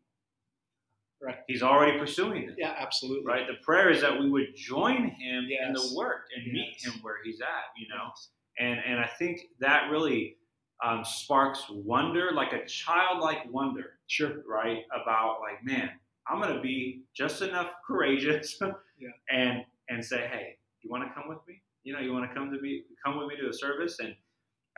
Right. 1.21 1.37
He's 1.47 1.63
already 1.63 1.97
pursuing 1.97 2.45
them. 2.47 2.55
Yeah, 2.57 2.75
absolutely. 2.77 3.25
Right. 3.25 3.47
The 3.47 3.63
prayer 3.63 3.89
is 3.89 4.01
that 4.01 4.19
we 4.19 4.29
would 4.29 4.55
join 4.55 5.09
him 5.09 5.45
in 5.49 5.73
the 5.73 5.93
work 5.95 6.25
and 6.35 6.51
meet 6.51 6.75
him 6.83 6.93
where 7.01 7.15
he's 7.23 7.41
at. 7.41 7.47
You 7.77 7.87
know, 7.89 8.05
Yes. 8.09 8.29
and 8.59 8.79
and 8.85 8.99
I 8.99 9.07
think 9.07 9.41
that 9.59 9.89
really 9.89 10.37
um, 10.83 11.03
sparks 11.05 11.63
wonder, 11.69 12.31
like 12.33 12.51
a 12.53 12.65
childlike 12.65 13.49
wonder, 13.49 13.93
Sure. 14.07 14.43
right? 14.47 14.83
About 14.93 15.39
like, 15.39 15.63
man, 15.63 15.89
I'm 16.27 16.39
gonna 16.41 16.61
be 16.61 17.03
just 17.15 17.41
enough 17.41 17.71
courageous, 17.85 18.59
Yeah. 18.99 19.09
and 19.29 19.65
and 19.89 20.03
say, 20.03 20.27
hey, 20.31 20.57
you 20.81 20.89
want 20.89 21.03
to 21.07 21.13
come 21.13 21.27
with 21.29 21.39
me? 21.47 21.61
You 21.83 21.93
know, 21.93 21.99
you 21.99 22.11
want 22.13 22.27
to 22.29 22.33
come 22.33 22.51
to 22.51 22.59
me, 22.59 22.83
come 23.05 23.17
with 23.17 23.27
me 23.27 23.35
to 23.37 23.49
a 23.49 23.53
service, 23.53 23.99
and 23.99 24.15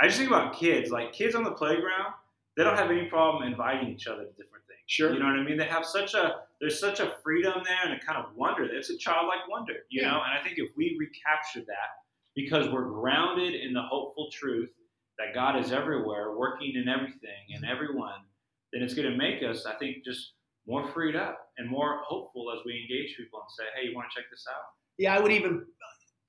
I 0.02 0.08
just 0.08 0.18
think 0.20 0.30
about 0.30 0.54
kids, 0.54 0.92
like 0.92 1.14
kids 1.14 1.34
on 1.36 1.44
the 1.44 1.52
playground, 1.52 2.14
they 2.58 2.64
don't 2.64 2.76
have 2.76 2.92
any 2.92 3.06
problem 3.06 3.44
inviting 3.50 3.90
each 3.90 4.08
other 4.08 4.24
to 4.26 4.30
different 4.32 4.66
things. 4.68 4.80
Sure. 4.88 5.14
You 5.14 5.20
know 5.20 5.26
what 5.26 5.40
I 5.40 5.44
mean? 5.44 5.58
They 5.58 5.66
have 5.68 5.86
such 5.86 6.14
a 6.16 6.42
there's 6.60 6.80
such 6.80 7.00
a 7.00 7.14
freedom 7.24 7.54
there 7.66 7.78
and 7.86 7.94
a 7.94 8.04
kind 8.06 8.18
of 8.18 8.36
wonder. 8.36 8.66
It's 8.66 8.90
a 8.90 8.98
childlike 8.98 9.48
wonder, 9.48 9.74
you 9.90 10.02
Yeah. 10.02 10.10
know. 10.12 10.22
And 10.24 10.38
I 10.38 10.44
think 10.44 10.58
if 10.58 10.70
we 10.76 10.98
recapture 11.00 11.62
that, 11.68 11.90
because 12.36 12.68
we're 12.70 12.90
grounded 12.90 13.54
in 13.56 13.74
the 13.74 13.82
hopeful 13.84 14.30
truth 14.32 14.72
that 15.20 15.34
God 15.34 15.56
is 15.58 15.72
everywhere, 15.72 16.36
working 16.36 16.76
in 16.76 16.88
everything 16.90 17.54
and 17.54 17.64
everyone, 17.66 18.22
then 18.74 18.82
it's 18.84 18.94
going 18.96 19.10
to 19.10 19.18
make 19.18 19.42
us, 19.44 19.66
I 19.66 19.76
think, 19.78 20.04
just 20.04 20.34
more 20.68 20.86
freed 20.88 21.16
up 21.16 21.40
and 21.58 21.70
more 21.70 22.02
hopeful 22.06 22.52
as 22.52 22.60
we 22.66 22.74
engage 22.82 23.16
people 23.18 23.40
and 23.40 23.50
say, 23.58 23.64
"Hey, 23.76 23.90
you 23.90 23.96
want 23.96 24.10
to 24.12 24.16
check 24.20 24.30
this 24.30 24.46
out?" 24.50 24.62
Yeah, 24.98 25.16
I 25.16 25.20
would 25.20 25.32
even. 25.32 25.66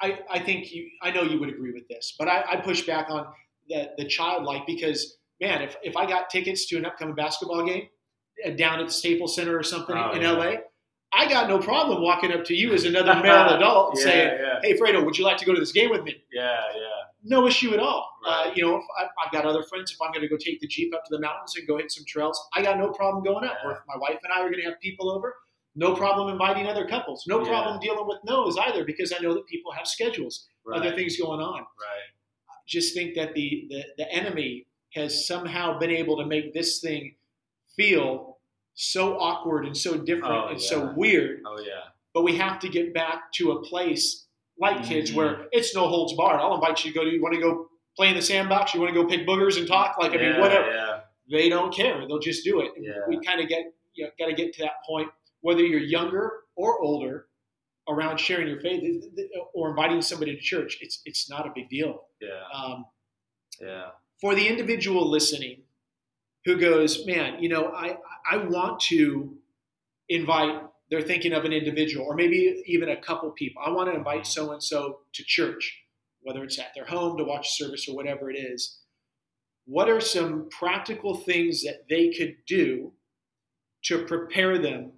I, 0.00 0.20
I 0.30 0.38
think 0.38 0.72
you. 0.72 0.88
I 1.02 1.10
know 1.10 1.22
you 1.22 1.40
would 1.40 1.48
agree 1.48 1.72
with 1.72 1.88
this, 1.88 2.14
but 2.18 2.28
I, 2.28 2.44
I 2.48 2.56
push 2.56 2.82
back 2.86 3.10
on 3.10 3.26
the 3.68 3.90
the 3.98 4.04
childlike 4.04 4.66
because 4.66 5.18
man, 5.40 5.62
if 5.62 5.76
if 5.82 5.96
I 5.96 6.06
got 6.06 6.30
tickets 6.30 6.66
to 6.68 6.76
an 6.76 6.86
upcoming 6.86 7.14
basketball 7.16 7.66
game 7.66 7.88
uh, 8.46 8.50
down 8.50 8.78
at 8.80 8.86
the 8.86 8.92
Staples 8.92 9.34
Center 9.34 9.58
or 9.58 9.62
something 9.64 9.96
Oh, 9.96 10.12
in 10.12 10.22
yeah. 10.22 10.30
LA, 10.32 10.52
I 11.12 11.28
got 11.28 11.48
no 11.48 11.58
problem 11.58 12.00
walking 12.02 12.32
up 12.32 12.44
to 12.44 12.54
you 12.54 12.72
as 12.74 12.84
another 12.84 13.14
male 13.22 13.48
adult 13.56 13.90
and 13.90 13.98
yeah, 13.98 14.04
saying, 14.04 14.38
yeah, 14.40 14.60
"Hey, 14.62 14.78
Fredo, 14.78 15.04
would 15.04 15.18
you 15.18 15.24
like 15.24 15.38
to 15.38 15.44
go 15.44 15.52
to 15.52 15.60
this 15.60 15.72
game 15.72 15.90
with 15.90 16.04
me?" 16.04 16.22
yeah, 16.32 16.60
yeah, 16.74 16.80
No 17.28 17.46
issue 17.46 17.72
at 17.74 17.78
all. 17.80 18.08
Uh, 18.26 18.50
you 18.54 18.62
know, 18.64 18.76
if 18.76 18.84
I, 18.98 19.04
I've 19.24 19.32
got 19.32 19.44
other 19.44 19.62
friends. 19.62 19.92
If 19.92 19.98
I'm 20.02 20.10
going 20.12 20.22
to 20.22 20.28
go 20.28 20.36
take 20.36 20.60
the 20.60 20.66
jeep 20.66 20.94
up 20.94 21.04
to 21.04 21.10
the 21.14 21.20
mountains 21.20 21.54
and 21.56 21.66
go 21.66 21.76
hit 21.76 21.90
some 21.92 22.04
trails, 22.06 22.40
I 22.54 22.62
got 22.62 22.78
no 22.78 22.90
problem 22.90 23.22
going 23.24 23.44
up. 23.44 23.58
Or 23.64 23.72
if 23.72 23.78
my 23.86 23.96
wife 23.98 24.18
and 24.24 24.32
I 24.32 24.40
are 24.40 24.50
going 24.50 24.62
to 24.62 24.68
have 24.70 24.80
people 24.80 25.10
over, 25.10 25.34
no 25.76 25.94
problem 25.94 26.28
inviting 26.30 26.66
other 26.66 26.86
couples. 26.88 27.24
No 27.28 27.40
Yeah. 27.40 27.48
problem 27.48 27.78
dealing 27.80 28.06
with 28.06 28.18
no's 28.24 28.56
either 28.56 28.84
because 28.84 29.12
I 29.12 29.18
know 29.22 29.34
that 29.34 29.46
people 29.46 29.72
have 29.72 29.86
schedules, 29.86 30.48
right, 30.64 30.80
other 30.80 30.94
things 30.96 31.16
going 31.18 31.40
on. 31.40 31.60
right, 31.60 32.08
Just 32.66 32.94
think 32.94 33.14
that 33.14 33.34
the, 33.34 33.66
the 33.70 33.84
the 33.98 34.10
enemy 34.12 34.66
has 34.94 35.26
somehow 35.26 35.78
been 35.78 35.90
able 35.90 36.16
to 36.16 36.24
make 36.26 36.54
this 36.54 36.80
thing 36.80 37.14
feel 37.76 38.38
so 38.74 39.18
awkward 39.18 39.66
and 39.66 39.76
so 39.76 39.96
different 39.98 40.34
Oh, 40.34 40.48
and 40.48 40.60
yeah. 40.60 40.68
so 40.68 40.92
weird. 40.96 41.40
oh 41.46 41.58
yeah, 41.60 41.90
But 42.14 42.22
we 42.22 42.36
have 42.36 42.58
to 42.60 42.68
get 42.68 42.94
back 42.94 43.32
to 43.34 43.52
a 43.52 43.62
place 43.62 44.26
like 44.60 44.82
kids 44.84 45.12
where 45.12 45.46
it's 45.52 45.74
no 45.74 45.86
holds 45.88 46.12
barred. 46.14 46.40
I'll 46.40 46.54
invite 46.54 46.84
you 46.84 46.92
to 46.92 46.98
go 46.98 47.04
to. 47.04 47.10
You 47.10 47.22
want 47.22 47.34
to 47.34 47.40
go 47.40 47.68
play 47.96 48.08
in 48.08 48.14
the 48.16 48.22
sandbox? 48.22 48.74
You 48.74 48.80
want 48.80 48.92
to 48.94 49.02
go 49.02 49.08
pick 49.08 49.26
boogers 49.26 49.56
and 49.58 49.66
talk? 49.66 49.96
Like 49.98 50.12
I 50.12 50.16
yeah, 50.16 50.32
mean, 50.32 50.40
whatever. 50.40 50.70
yeah, 50.70 51.00
They 51.30 51.48
don't 51.48 51.72
care. 51.74 52.06
They'll 52.06 52.18
just 52.18 52.44
do 52.44 52.60
it. 52.60 52.72
Yeah. 52.78 52.92
We 53.08 53.20
kind 53.24 53.40
of 53.40 53.48
get 53.48 53.72
you 53.94 54.04
know, 54.04 54.10
got 54.18 54.26
to 54.26 54.34
get 54.34 54.52
to 54.54 54.62
that 54.62 54.74
point, 54.86 55.08
whether 55.40 55.62
you're 55.64 55.80
younger 55.80 56.32
or 56.56 56.80
older, 56.80 57.26
around 57.88 58.18
sharing 58.18 58.46
your 58.48 58.60
faith 58.60 58.80
th- 58.82 59.02
th- 59.16 59.30
or 59.54 59.70
inviting 59.70 60.00
somebody 60.02 60.34
to 60.36 60.40
church. 60.40 60.78
It's 60.80 61.02
it's 61.04 61.28
not 61.30 61.46
a 61.46 61.52
big 61.54 61.68
deal. 61.68 62.02
yeah, 62.20 62.28
Um, 62.54 62.84
yeah, 63.60 63.86
for 64.20 64.34
the 64.34 64.46
individual 64.46 65.08
listening 65.08 65.62
who 66.44 66.56
goes, 66.58 67.04
man, 67.06 67.42
you 67.42 67.48
know, 67.48 67.72
I 67.74 67.96
I 68.30 68.36
want 68.38 68.80
to 68.92 69.36
invite. 70.08 70.62
They're 70.90 71.02
thinking 71.02 71.32
of 71.32 71.44
an 71.44 71.52
individual, 71.52 72.06
or 72.06 72.14
maybe 72.14 72.62
even 72.66 72.88
a 72.88 72.96
couple 72.96 73.30
people. 73.32 73.62
I 73.64 73.70
want 73.70 73.90
to 73.90 73.96
invite 73.96 74.26
so 74.26 74.52
and 74.52 74.62
so 74.62 75.00
to 75.12 75.22
church, 75.24 75.82
whether 76.22 76.42
it's 76.44 76.58
at 76.58 76.72
their 76.74 76.86
home 76.86 77.18
to 77.18 77.24
watch 77.24 77.46
a 77.48 77.50
service 77.64 77.88
or 77.88 77.94
whatever 77.94 78.30
it 78.30 78.36
is. 78.38 78.78
What 79.66 79.90
are 79.90 80.00
some 80.00 80.48
practical 80.50 81.14
things 81.14 81.62
that 81.64 81.86
they 81.90 82.08
could 82.10 82.36
do 82.46 82.92
to 83.84 84.04
prepare 84.06 84.58
them 84.58 84.92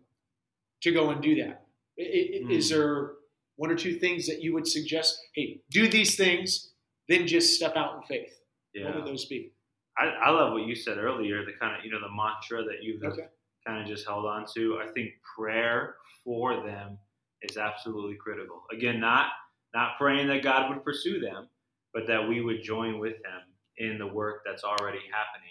to 0.82 0.92
go 0.92 1.10
and 1.10 1.20
do 1.20 1.34
that? 1.42 1.66
I- 1.98 2.02
Is 2.50 2.70
Hmm. 2.70 2.76
there 2.78 3.12
one 3.56 3.70
or 3.70 3.76
two 3.76 3.94
things 3.98 4.26
that 4.28 4.40
you 4.40 4.52
would 4.54 4.66
suggest? 4.68 5.18
Hey, 5.34 5.60
do 5.70 5.88
these 5.88 6.16
things, 6.16 6.72
then 7.08 7.26
just 7.26 7.56
step 7.56 7.74
out 7.76 7.96
in 7.96 8.02
faith. 8.06 8.36
yeah. 8.72 8.84
What 8.86 8.94
would 8.94 9.06
those 9.06 9.24
be? 9.24 9.52
I, 9.98 10.06
I 10.06 10.30
love 10.30 10.52
what 10.52 10.62
you 10.68 10.76
said 10.76 10.96
earlier, 10.98 11.44
the 11.44 11.52
kind 11.54 11.76
of 11.76 11.84
you 11.84 11.90
know 11.90 12.00
the 12.00 12.08
mantra 12.08 12.62
that 12.62 12.84
you 12.84 13.00
have 13.02 13.12
Okay. 13.14 13.26
Kind 13.66 13.82
of 13.82 13.86
just 13.86 14.06
held 14.06 14.26
on 14.26 14.46
to. 14.54 14.80
I 14.82 14.90
think 14.92 15.10
prayer 15.36 15.96
for 16.24 16.56
them 16.64 16.98
is 17.42 17.56
absolutely 17.56 18.16
critical. 18.16 18.62
Again, 18.72 19.00
not 19.00 19.28
not 19.74 19.92
praying 19.98 20.28
that 20.28 20.42
God 20.42 20.68
would 20.70 20.84
pursue 20.84 21.20
them, 21.20 21.48
but 21.94 22.06
that 22.06 22.26
we 22.26 22.40
would 22.40 22.62
join 22.62 22.98
with 22.98 23.14
Him 23.14 23.42
in 23.78 23.98
the 23.98 24.06
work 24.06 24.42
that's 24.44 24.64
already 24.64 25.00
happening. 25.12 25.50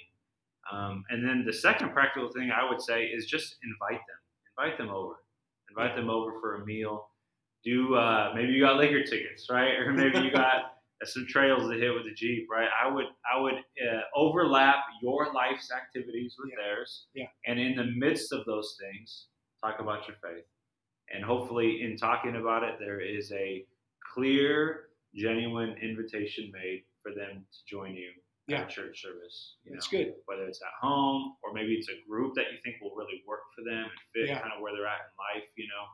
Um, 0.72 1.04
and 1.10 1.28
then 1.28 1.44
the 1.46 1.54
second 1.54 1.94
practical 1.94 2.30
thing 2.32 2.52
I 2.52 2.68
would 2.70 2.82
say 2.82 3.06
is 3.06 3.26
just 3.26 3.56
invite 3.64 4.00
them. 4.00 4.58
Invite 4.58 4.78
them 4.78 4.90
over. 4.90 5.16
Invite 5.70 5.96
them 5.96 6.10
over 6.10 6.40
for 6.40 6.56
a 6.56 6.66
meal. 6.66 7.10
Do 7.64 7.96
uh, 7.96 8.32
maybe 8.36 8.54
you 8.54 8.62
got 8.62 8.78
Laker 8.78 9.04
tickets, 9.04 9.48
right? 9.50 9.74
Or 9.86 9.94
maybe 9.94 10.20
you 10.20 10.32
got 10.32 10.79
some 11.06 11.26
trails 11.28 11.70
to 11.70 11.78
hit 11.78 11.94
with 11.94 12.04
the 12.06 12.14
Jeep, 12.14 12.48
right? 12.52 12.68
I 12.84 12.88
would 12.88 13.06
I 13.32 13.40
would 13.40 13.54
uh, 13.56 14.02
overlap 14.16 14.84
your 15.02 15.32
life's 15.34 15.72
activities 15.72 16.36
with 16.38 16.52
Yeah. 16.52 16.64
theirs, 16.64 17.08
Yeah. 17.14 17.28
and 17.46 17.60
in 17.60 17.76
the 17.76 17.86
midst 17.96 18.34
of 18.34 18.46
those 18.46 18.78
things, 18.80 19.28
talk 19.64 19.80
about 19.80 20.08
your 20.08 20.18
faith, 20.18 20.46
and 21.14 21.24
hopefully, 21.24 21.82
in 21.84 21.96
talking 21.98 22.36
about 22.36 22.64
it, 22.64 22.80
there 22.80 23.00
is 23.00 23.32
a 23.32 23.66
clear, 24.14 24.90
genuine 25.16 25.78
invitation 25.82 26.52
made 26.52 26.84
for 27.02 27.14
them 27.14 27.46
to 27.52 27.66
join 27.66 27.96
you 27.96 28.12
Yeah. 28.48 28.62
at 28.62 28.70
church 28.70 29.02
service. 29.02 29.58
You 29.64 29.74
That's 29.74 29.92
know, 29.92 30.00
good. 30.06 30.16
Whether 30.26 30.46
it's 30.48 30.62
at 30.62 30.74
home 30.82 31.38
or 31.44 31.54
maybe 31.54 31.76
it's 31.76 31.90
a 31.90 32.02
group 32.08 32.34
that 32.36 32.52
you 32.52 32.58
think 32.60 32.82
will 32.82 32.96
really 32.96 33.24
work 33.26 33.44
for 33.56 33.64
them 33.64 33.86
and 33.86 34.00
fit 34.14 34.28
Yeah. 34.28 34.40
kind 34.42 34.54
of 34.54 34.62
where 34.62 34.74
they're 34.74 34.88
at 34.88 35.00
in 35.02 35.40
life, 35.42 35.50
you 35.56 35.68
know. 35.68 35.86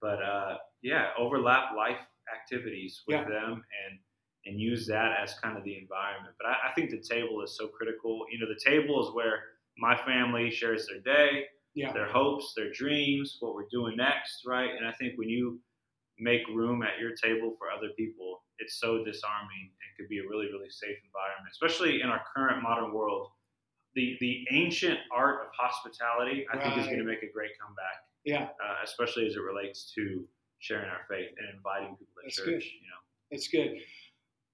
But 0.00 0.22
uh, 0.22 0.58
yeah, 0.82 1.12
overlap 1.16 1.74
life 1.76 2.00
activities 2.34 3.02
with 3.06 3.26
them 3.28 3.64
and 3.86 3.98
and 4.46 4.60
use 4.60 4.86
that 4.86 5.12
as 5.22 5.34
kind 5.42 5.56
of 5.56 5.64
the 5.64 5.76
environment. 5.78 6.34
But 6.38 6.48
I, 6.48 6.70
I 6.70 6.72
think 6.74 6.90
the 6.90 7.00
table 7.00 7.42
is 7.42 7.56
so 7.56 7.68
critical. 7.68 8.24
You 8.30 8.38
know, 8.40 8.46
the 8.48 8.60
table 8.62 9.06
is 9.06 9.14
where 9.14 9.40
my 9.78 9.96
family 9.96 10.50
shares 10.50 10.86
their 10.86 11.00
day, 11.00 11.46
Yeah. 11.74 11.92
their 11.92 12.06
hopes, 12.08 12.52
their 12.56 12.70
dreams, 12.70 13.38
what 13.40 13.54
we're 13.54 13.68
doing 13.70 13.96
next, 13.96 14.42
right? 14.46 14.70
And 14.70 14.86
I 14.86 14.92
think 14.92 15.18
when 15.18 15.28
you 15.28 15.60
make 16.18 16.46
room 16.48 16.82
at 16.82 17.00
your 17.00 17.12
table 17.16 17.56
for 17.58 17.70
other 17.70 17.88
people, 17.96 18.42
it's 18.58 18.78
so 18.78 19.02
disarming 19.04 19.64
and 19.72 19.88
could 19.96 20.08
be 20.08 20.18
a 20.18 20.28
really, 20.28 20.46
really 20.46 20.70
safe 20.70 20.96
environment, 21.04 21.50
especially 21.50 22.02
in 22.02 22.08
our 22.08 22.22
current 22.36 22.62
modern 22.62 22.92
world. 22.92 23.28
The 23.96 24.16
the 24.20 24.44
ancient 24.50 24.98
art 25.12 25.40
of 25.46 25.48
hospitality, 25.56 26.46
I 26.52 26.58
think, 26.58 26.76
is 26.78 26.86
going 26.86 26.98
to 26.98 27.04
make 27.04 27.22
a 27.22 27.30
great 27.32 27.52
comeback, 27.60 27.98
Yeah, 28.24 28.44
uh, 28.62 28.76
especially 28.84 29.26
as 29.26 29.34
it 29.36 29.40
relates 29.40 29.92
to 29.94 30.24
sharing 30.58 30.88
our 30.90 31.02
faith 31.08 31.30
and 31.38 31.46
inviting 31.56 31.90
people 31.96 32.14
to 32.16 32.22
That's 32.24 32.36
church. 32.36 32.44
good. 32.46 32.64
You 32.64 32.88
know, 32.90 33.00
that's 33.30 33.48
good. 33.48 33.70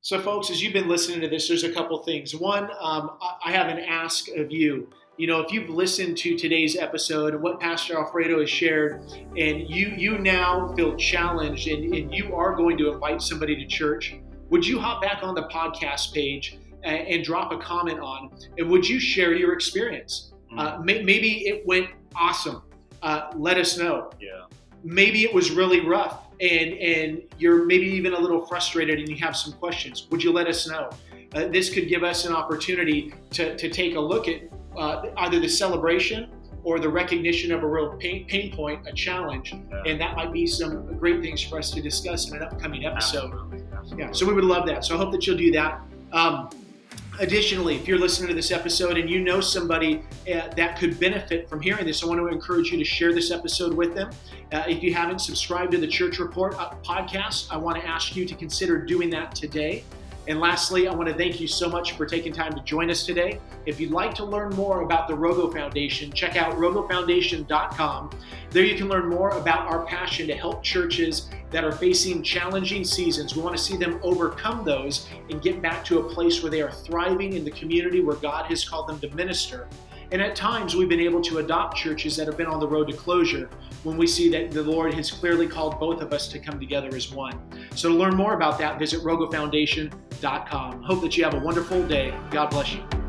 So, 0.03 0.19
folks, 0.19 0.49
as 0.49 0.63
you've 0.63 0.73
been 0.73 0.89
listening 0.89 1.21
to 1.21 1.29
this, 1.29 1.47
there's 1.47 1.65
a 1.65 1.71
couple 1.71 1.99
things. 1.99 2.35
One, 2.35 2.71
um, 2.81 3.19
I 3.45 3.53
have 3.53 3.69
an 3.69 3.81
ask 3.81 4.29
of 4.31 4.51
you. 4.51 4.89
You 5.19 5.27
know, 5.27 5.41
if 5.41 5.53
you've 5.53 5.69
listened 5.69 6.17
to 6.19 6.39
today's 6.39 6.75
episode 6.75 7.35
and 7.35 7.43
what 7.43 7.61
Pastor 7.61 7.99
Alfredo 7.99 8.41
has 8.41 8.49
shared, 8.49 9.03
and 9.37 9.69
you 9.69 9.89
you 9.89 10.17
now 10.17 10.73
feel 10.75 10.97
challenged 10.97 11.69
and, 11.69 11.95
and 11.95 12.15
you 12.15 12.35
are 12.35 12.57
going 12.57 12.79
to 12.79 12.91
invite 12.91 13.21
somebody 13.21 13.55
to 13.57 13.67
church, 13.67 14.17
would 14.49 14.67
you 14.67 14.79
hop 14.81 15.03
back 15.03 15.23
on 15.23 15.35
the 15.35 15.43
podcast 15.49 16.15
page 16.15 16.57
and, 16.83 17.07
and 17.07 17.23
drop 17.23 17.53
a 17.53 17.59
comment 17.59 18.01
on, 18.01 18.31
and 18.57 18.71
would 18.71 18.89
you 18.89 18.99
share 18.99 19.35
your 19.35 19.53
experience? 19.53 20.33
Uh, 20.57 20.79
may, 20.83 21.03
maybe 21.03 21.47
it 21.47 21.67
went 21.67 21.91
awesome. 22.17 22.63
Uh, 23.03 23.31
let 23.37 23.59
us 23.59 23.77
know. 23.77 24.11
yeah, 24.19 24.47
maybe 24.83 25.25
it 25.25 25.35
was 25.35 25.51
really 25.51 25.81
rough 25.81 26.30
and 26.41 26.73
and 26.75 27.23
you're 27.39 27.65
maybe 27.65 27.87
even 27.87 28.15
a 28.15 28.19
little 28.19 28.45
frustrated 28.47 28.99
and 28.99 29.09
you 29.09 29.17
have 29.17 29.37
some 29.37 29.53
questions 29.55 30.07
would 30.11 30.23
you 30.23 30.33
let 30.33 30.47
us 30.47 30.69
know 30.69 30.91
uh, 31.35 31.47
this 31.49 31.73
could 31.73 31.89
give 31.89 32.03
us 32.03 32.25
an 32.25 32.35
opportunity 32.35 33.15
to, 33.31 33.57
to 33.57 33.69
take 33.69 33.95
a 33.95 34.01
look 34.01 34.27
at 34.27 34.43
uh, 34.77 35.07
either 35.19 35.39
the 35.39 35.49
celebration 35.49 36.29
or 36.63 36.79
the 36.79 36.89
recognition 36.89 37.53
of 37.53 37.63
a 37.63 37.67
real 37.67 37.97
pain, 37.97 38.27
pain 38.27 38.55
point 38.55 38.87
a 38.87 38.93
challenge 38.93 39.53
yeah. 39.53 39.83
and 39.87 40.01
that 40.01 40.17
might 40.17 40.33
be 40.33 40.47
some 40.47 40.97
great 40.99 41.23
things 41.23 41.43
for 41.43 41.59
us 41.59 41.71
to 41.71 41.81
discuss 41.81 42.31
in 42.31 42.37
an 42.37 42.43
upcoming 42.43 42.85
episode 42.85 43.33
Absolutely, 43.33 43.63
absolutely. 43.73 44.05
yeah, 44.05 44.13
so 44.13 44.27
we 44.27 44.35
would 44.35 44.45
love 44.45 44.67
that. 44.67 44.85
So 44.85 44.95
I 44.95 44.99
hope 44.99 45.13
that 45.13 45.27
you'll 45.27 45.39
do 45.39 45.53
that. 45.53 45.81
Um, 46.13 46.51
Additionally, 47.21 47.77
if 47.77 47.87
you're 47.87 47.99
listening 47.99 48.29
to 48.29 48.35
this 48.35 48.51
episode 48.51 48.97
and 48.97 49.09
you 49.09 49.21
know 49.21 49.43
somebody 49.43 50.03
uh, 50.35 50.49
that 50.57 50.79
could 50.79 50.99
benefit 50.99 51.51
from 51.51 51.61
hearing 51.61 51.85
this, 51.85 52.03
I 52.03 52.07
want 52.07 52.19
to 52.19 52.29
encourage 52.29 52.73
you 52.73 52.79
to 52.79 52.85
share 52.85 53.13
this 53.13 53.31
episode 53.31 53.75
with 53.75 53.95
them. 53.95 54.11
Uh, 54.55 54.65
if 54.67 54.83
you 54.83 54.95
haven't 54.95 55.19
subscribed 55.19 55.73
to 55.73 55.79
the 55.79 55.87
Church 55.87 56.19
Report 56.19 56.55
uh, 56.59 56.71
podcast, 56.83 57.49
I 57.51 57.59
want 57.59 57.79
to 57.79 57.87
ask 57.87 58.17
you 58.17 58.25
to 58.25 58.35
consider 58.35 58.79
doing 58.79 59.11
that 59.11 59.35
today. 59.35 59.85
And 60.31 60.39
lastly, 60.39 60.87
I 60.87 60.95
want 60.95 61.09
to 61.09 61.15
thank 61.17 61.41
you 61.41 61.49
so 61.49 61.69
much 61.69 61.97
for 61.97 62.07
taking 62.07 62.33
time 62.33 62.55
to 62.55 62.63
join 62.63 62.89
us 62.89 63.05
today. 63.05 63.41
If 63.67 63.81
you'd 63.81 63.91
like 63.91 64.15
to 64.15 64.25
learn 64.25 64.51
more 64.51 64.83
about 64.83 65.09
the 65.09 65.15
Rogo 65.15 65.53
Foundation, 65.53 66.13
check 66.13 66.37
out 66.37 66.55
rogofoundation.com. 66.55 68.11
There 68.51 68.63
you 68.63 68.77
can 68.77 68.89
learn 68.89 69.09
more 69.09 69.31
about 69.31 69.67
our 69.67 69.85
passion 69.87 70.29
to 70.29 70.37
help 70.37 70.63
churches 70.63 71.31
that 71.51 71.65
are 71.65 71.73
facing 71.73 72.23
challenging 72.23 72.85
seasons. 72.85 73.35
We 73.35 73.43
want 73.43 73.57
to 73.57 73.63
see 73.63 73.77
them 73.77 73.99
overcome 74.05 74.65
those 74.65 75.09
and 75.31 75.43
get 75.43 75.61
back 75.61 75.85
to 75.87 75.99
a 75.99 76.09
place 76.09 76.45
where 76.45 76.51
they 76.51 76.63
are 76.63 76.71
thriving 76.71 77.33
in 77.33 77.45
the 77.45 77.51
community 77.51 77.99
where 77.99 78.15
God 78.15 78.47
has 78.47 78.65
called 78.65 78.87
them 78.87 79.01
to 79.01 79.13
minister. 79.17 79.67
And 80.13 80.21
at 80.21 80.35
times, 80.35 80.75
we've 80.75 80.89
been 80.89 81.01
able 81.01 81.21
to 81.23 81.39
adopt 81.39 81.77
churches 81.77 82.17
that 82.17 82.27
have 82.27 82.37
been 82.37 82.49
on 82.49 82.59
the 82.59 82.67
road 82.67 82.89
to 82.89 82.97
closure 82.97 83.49
when 83.85 83.97
we 83.97 84.07
see 84.07 84.29
that 84.31 84.51
the 84.51 84.63
Lord 84.63 84.93
has 84.95 85.11
clearly 85.11 85.47
called 85.47 85.79
both 85.79 86.03
of 86.03 86.13
us 86.13 86.27
to 86.29 86.39
come 86.39 86.59
together 86.59 86.89
as 86.95 87.13
one. 87.13 87.41
So, 87.75 87.89
to 87.89 87.95
learn 87.95 88.17
more 88.17 88.35
about 88.35 88.59
that, 88.59 88.79
visit 88.79 89.01
rogofoundation.com. 89.03 90.83
Hope 90.83 91.03
that 91.03 91.17
you 91.17 91.25
have 91.25 91.35
a 91.35 91.41
wonderful 91.41 91.87
day. 91.87 92.13
God 92.31 92.51
bless 92.51 92.75
you. 92.75 93.00